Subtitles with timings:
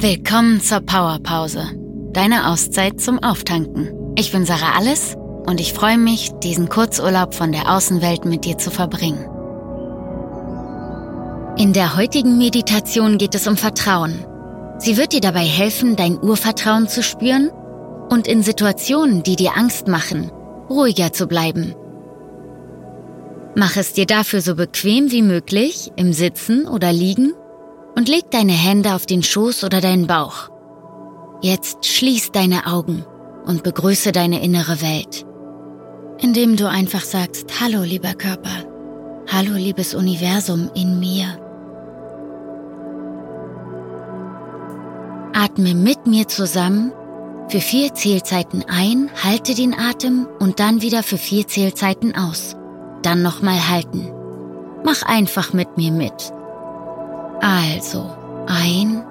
[0.00, 1.72] Willkommen zur Powerpause,
[2.12, 4.14] deine Auszeit zum Auftanken.
[4.14, 8.56] Ich bin Sarah Alles und ich freue mich, diesen Kurzurlaub von der Außenwelt mit dir
[8.58, 9.28] zu verbringen.
[11.58, 14.24] In der heutigen Meditation geht es um Vertrauen.
[14.78, 17.50] Sie wird dir dabei helfen, dein Urvertrauen zu spüren
[18.08, 20.30] und in Situationen, die dir Angst machen,
[20.70, 21.74] ruhiger zu bleiben.
[23.56, 27.32] Mach es dir dafür so bequem wie möglich, im Sitzen oder Liegen
[27.98, 30.50] und leg deine Hände auf den Schoß oder deinen Bauch.
[31.42, 33.04] Jetzt schließ deine Augen
[33.44, 35.26] und begrüße deine innere Welt,
[36.20, 38.64] indem du einfach sagst, Hallo lieber Körper,
[39.26, 41.26] Hallo liebes Universum in mir.
[45.34, 46.92] Atme mit mir zusammen
[47.48, 52.54] für vier Zählzeiten ein, halte den Atem und dann wieder für vier Zählzeiten aus.
[53.02, 54.08] Dann nochmal halten.
[54.84, 56.37] Mach einfach mit mir mit.
[57.40, 59.04] Also ein.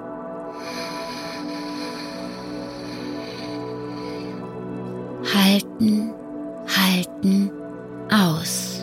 [5.34, 6.14] Halten,
[6.68, 7.52] halten,
[8.10, 8.77] aus.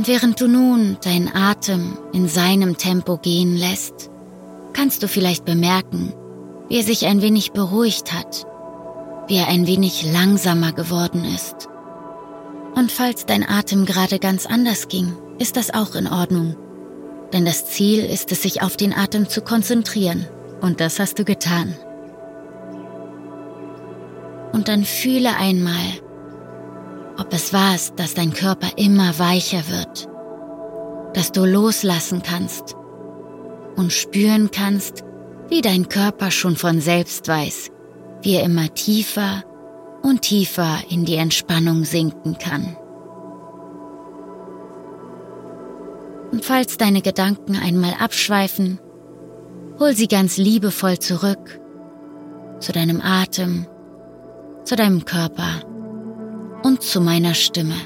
[0.00, 4.08] Und während du nun deinen Atem in seinem Tempo gehen lässt,
[4.72, 6.14] kannst du vielleicht bemerken,
[6.70, 8.46] wie er sich ein wenig beruhigt hat,
[9.28, 11.68] wie er ein wenig langsamer geworden ist.
[12.74, 16.56] Und falls dein Atem gerade ganz anders ging, ist das auch in Ordnung.
[17.34, 20.26] Denn das Ziel ist es, sich auf den Atem zu konzentrieren.
[20.62, 21.74] Und das hast du getan.
[24.52, 25.76] Und dann fühle einmal,
[27.20, 30.08] ob es wahr ist, dass dein Körper immer weicher wird,
[31.14, 32.74] dass du loslassen kannst
[33.76, 35.04] und spüren kannst,
[35.48, 37.70] wie dein Körper schon von selbst weiß,
[38.22, 39.44] wie er immer tiefer
[40.02, 42.76] und tiefer in die Entspannung sinken kann.
[46.32, 48.78] Und falls deine Gedanken einmal abschweifen,
[49.78, 51.60] hol sie ganz liebevoll zurück
[52.60, 53.66] zu deinem Atem,
[54.64, 55.62] zu deinem Körper
[56.62, 57.76] und zu meiner Stimme.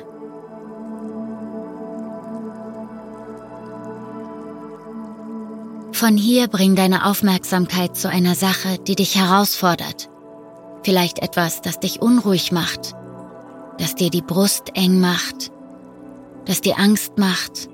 [5.93, 10.11] Von hier bring deine Aufmerksamkeit zu einer Sache, die dich herausfordert.
[10.83, 12.95] Vielleicht etwas, das dich unruhig macht,
[13.79, 15.51] das dir die Brust eng macht,
[16.45, 17.71] das dir Angst macht,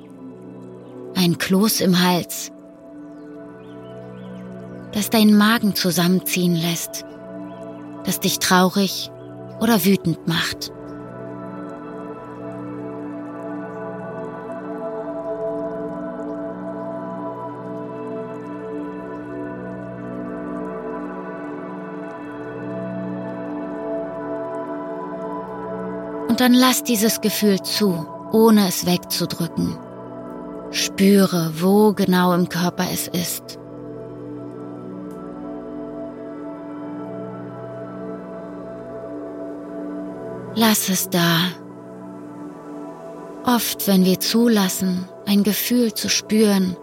[1.16, 2.53] ein Kloß im Hals,
[4.93, 7.05] das deinen Magen zusammenziehen lässt,
[8.05, 9.10] das dich traurig
[9.60, 10.72] oder wütend macht.
[26.41, 29.77] Dann lass dieses Gefühl zu, ohne es wegzudrücken.
[30.71, 33.59] Spüre, wo genau im Körper es ist.
[40.55, 41.41] Lass es da.
[43.45, 46.75] Oft, wenn wir zulassen, ein Gefühl zu spüren,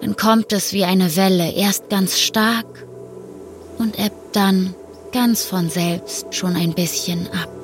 [0.00, 2.86] dann kommt es wie eine Welle erst ganz stark
[3.78, 4.76] und ebbt dann
[5.10, 7.57] ganz von selbst schon ein bisschen ab.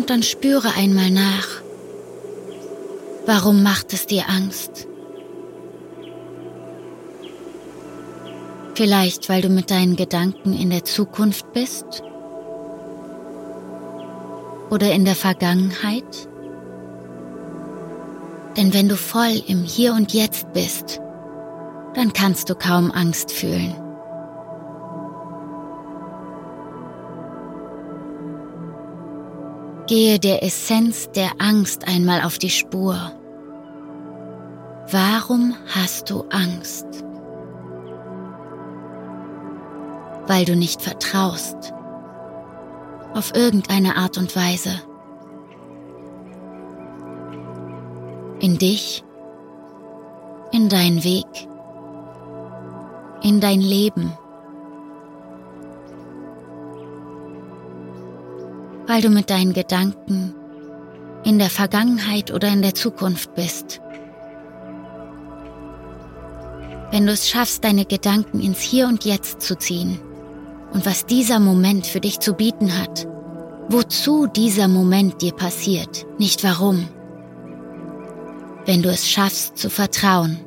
[0.00, 1.60] Und dann spüre einmal nach.
[3.26, 4.88] Warum macht es dir Angst?
[8.74, 12.02] Vielleicht, weil du mit deinen Gedanken in der Zukunft bist?
[14.70, 16.30] Oder in der Vergangenheit?
[18.56, 20.98] Denn wenn du voll im Hier und Jetzt bist,
[21.92, 23.74] dann kannst du kaum Angst fühlen.
[29.90, 33.10] Gehe der Essenz der Angst einmal auf die Spur.
[34.88, 36.86] Warum hast du Angst?
[40.28, 41.72] Weil du nicht vertraust.
[43.14, 44.80] Auf irgendeine Art und Weise.
[48.38, 49.02] In dich,
[50.52, 51.26] in deinen Weg,
[53.24, 54.12] in dein Leben.
[58.90, 60.34] Weil du mit deinen Gedanken
[61.22, 63.80] in der Vergangenheit oder in der Zukunft bist.
[66.90, 70.00] Wenn du es schaffst, deine Gedanken ins Hier und Jetzt zu ziehen
[70.72, 73.06] und was dieser Moment für dich zu bieten hat,
[73.68, 76.88] wozu dieser Moment dir passiert, nicht warum.
[78.66, 80.40] Wenn du es schaffst zu vertrauen,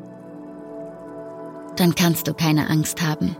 [1.77, 3.37] dann kannst du keine Angst haben.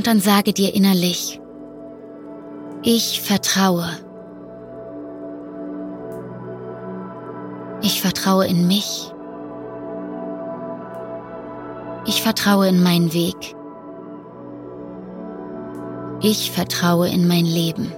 [0.00, 1.42] Und dann sage dir innerlich,
[2.82, 3.84] ich vertraue.
[7.82, 9.12] Ich vertraue in mich.
[12.06, 13.54] Ich vertraue in meinen Weg.
[16.22, 17.92] Ich vertraue in mein Leben.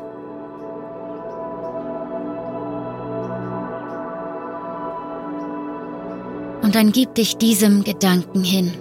[6.62, 8.72] Und dann gib dich diesem Gedanken hin.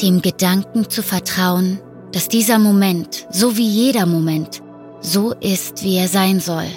[0.00, 1.80] Dem Gedanken zu vertrauen,
[2.12, 4.62] dass dieser Moment, so wie jeder Moment,
[5.00, 6.68] so ist, wie er sein soll.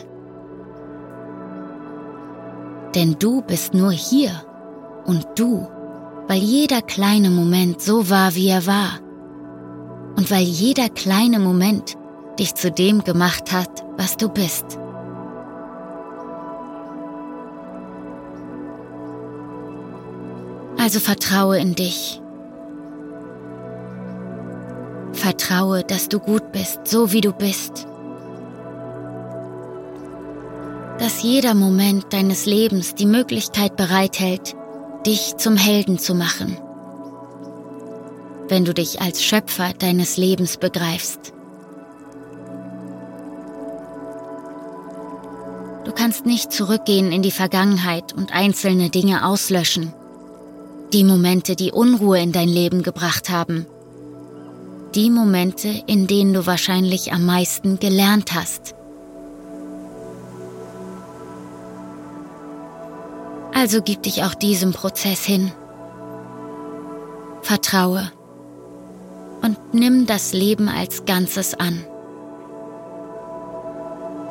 [2.95, 4.31] Denn du bist nur hier
[5.05, 5.67] und du,
[6.27, 8.99] weil jeder kleine Moment so war, wie er war.
[10.15, 11.97] Und weil jeder kleine Moment
[12.39, 14.79] dich zu dem gemacht hat, was du bist.
[20.77, 22.21] Also vertraue in dich.
[25.29, 27.85] Vertraue, dass du gut bist, so wie du bist.
[30.97, 34.53] dass jeder Moment deines Lebens die Möglichkeit bereithält,
[35.05, 36.57] dich zum Helden zu machen.
[38.49, 41.31] Wenn du dich als Schöpfer deines Lebens begreifst.
[45.85, 49.93] Du kannst nicht zurückgehen in die Vergangenheit und einzelne Dinge auslöschen.
[50.91, 53.67] Die Momente, die Unruhe in dein Leben gebracht haben.
[54.95, 58.73] Die Momente, in denen du wahrscheinlich am meisten gelernt hast.
[63.53, 65.51] Also gib dich auch diesem Prozess hin.
[67.41, 68.11] Vertraue
[69.41, 71.85] und nimm das Leben als Ganzes an.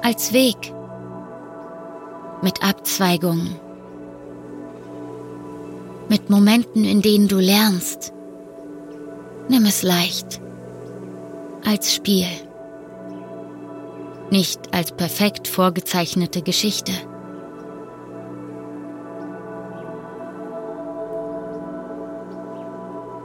[0.03, 0.73] Als Weg
[2.43, 3.57] mit Abzweigungen,
[6.09, 8.13] mit Momenten, in denen du lernst.
[9.49, 10.41] Nimm es leicht,
[11.69, 12.25] als Spiel,
[14.31, 16.93] nicht als perfekt vorgezeichnete Geschichte.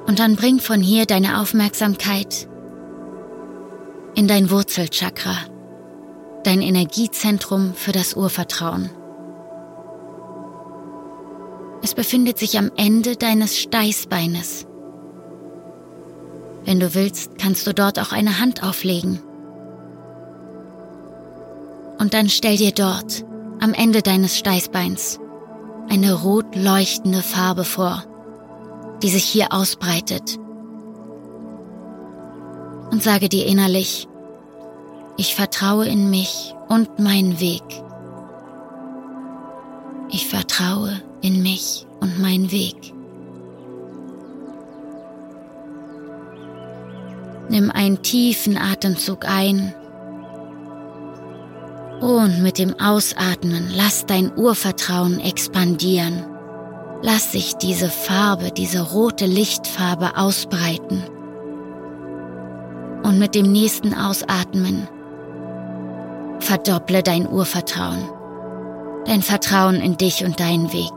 [0.08, 2.50] Und dann bring von hier deine Aufmerksamkeit
[4.14, 5.38] in dein Wurzelchakra,
[6.44, 8.90] dein Energiezentrum für das Urvertrauen.
[11.82, 14.68] Es befindet sich am Ende deines Steißbeines.
[16.66, 19.20] Wenn du willst, kannst du dort auch eine Hand auflegen.
[22.00, 23.26] Und dann stell dir dort,
[23.60, 25.20] am Ende deines Steißbeins,
[25.90, 28.04] eine rot leuchtende Farbe vor
[29.04, 30.40] die sich hier ausbreitet.
[32.90, 34.08] Und sage dir innerlich,
[35.18, 37.64] ich vertraue in mich und meinen Weg.
[40.10, 42.94] Ich vertraue in mich und meinen Weg.
[47.50, 49.74] Nimm einen tiefen Atemzug ein
[52.04, 56.26] und mit dem Ausatmen lass dein Urvertrauen expandieren.
[57.02, 61.04] Lass sich diese Farbe, diese rote Lichtfarbe ausbreiten.
[63.04, 64.88] Und mit dem nächsten Ausatmen
[66.40, 68.10] verdopple dein Urvertrauen,
[69.06, 70.92] dein Vertrauen in dich und deinen Weg.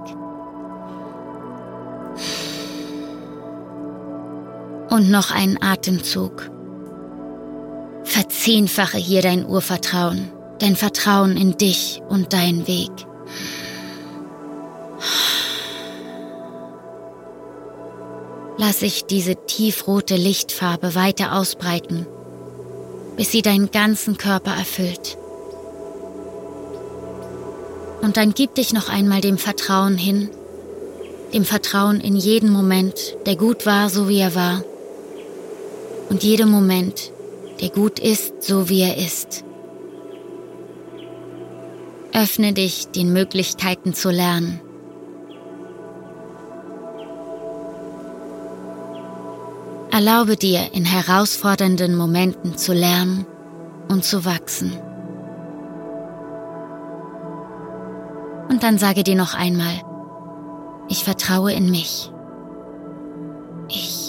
[4.96, 6.50] Und noch einen Atemzug.
[8.04, 12.90] Verzehnfache hier dein Urvertrauen, dein Vertrauen in dich und deinen Weg.
[18.56, 22.06] lass sich diese tiefrote Lichtfarbe weiter ausbreiten,
[23.18, 25.18] bis sie deinen ganzen Körper erfüllt.
[28.00, 30.30] Und dann gib dich noch einmal dem Vertrauen hin,
[31.34, 34.64] dem Vertrauen in jeden Moment, der gut war, so wie er war,
[36.08, 37.12] und jedem Moment,
[37.60, 39.44] der gut ist, so wie er ist.
[42.12, 44.60] Öffne dich den Möglichkeiten zu lernen
[49.96, 53.24] Erlaube dir, in herausfordernden Momenten zu lernen
[53.88, 54.72] und zu wachsen.
[58.50, 59.72] Und dann sage dir noch einmal,
[60.90, 62.12] ich vertraue in mich.
[63.70, 64.05] Ich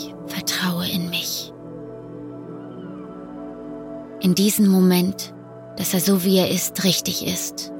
[4.27, 5.33] In diesem Moment,
[5.77, 7.71] dass er so wie er ist, richtig ist.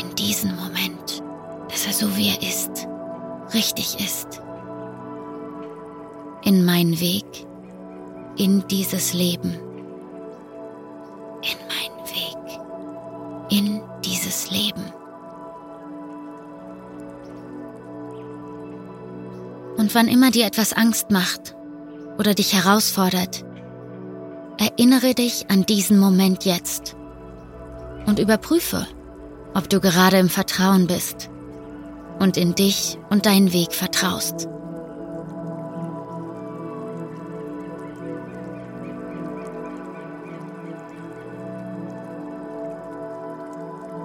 [0.00, 1.20] In diesem Moment,
[1.68, 2.86] dass er so wie er ist,
[3.52, 4.40] richtig ist.
[6.44, 7.24] In meinen Weg,
[8.36, 9.50] in dieses Leben.
[11.42, 12.60] In meinen Weg,
[13.50, 14.92] in dieses Leben.
[19.76, 21.56] Und wann immer dir etwas Angst macht
[22.16, 23.44] oder dich herausfordert,
[24.58, 26.96] erinnere dich an diesen Moment jetzt
[28.06, 28.86] und überprüfe,
[29.54, 31.30] ob du gerade im Vertrauen bist
[32.18, 34.48] und in dich und deinen Weg vertraust.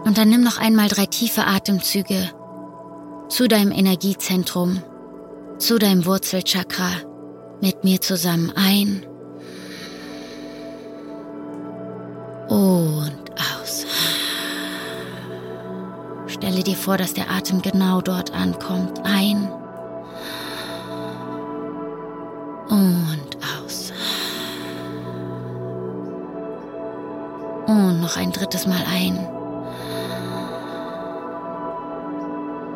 [0.06, 2.30] Und dann nimm noch einmal drei tiefe Atemzüge
[3.30, 4.84] zu deinem Energiezentrum,
[5.58, 6.92] zu deinem Wurzelchakra
[7.62, 9.06] mit mir zusammen ein
[16.64, 19.02] Stelle dir vor, dass der Atem genau dort ankommt.
[19.04, 19.52] Ein
[22.70, 23.92] und aus.
[27.68, 29.18] Und noch ein drittes Mal ein.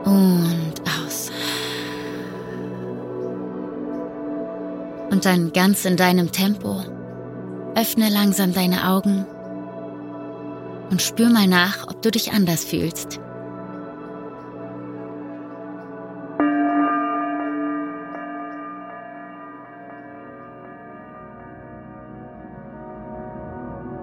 [0.04, 0.74] Und
[1.06, 1.32] aus.
[5.10, 6.82] Und dann ganz in deinem Tempo.
[7.76, 9.26] Öffne langsam deine Augen
[10.90, 13.22] und spür mal nach, ob du dich anders fühlst.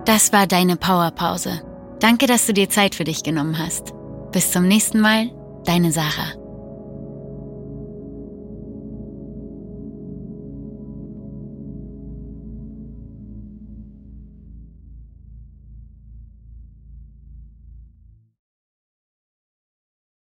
[0.04, 1.62] Das war deine Powerpause.
[1.98, 3.94] Danke, dass du dir Zeit für dich genommen hast.
[4.32, 5.30] Bis zum nächsten Mal,
[5.64, 6.43] deine Sarah.